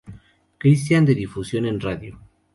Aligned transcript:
Christian 0.59 1.05
de 1.05 1.13
difusión 1.13 1.67
en 1.67 1.79
radio. 1.79 2.17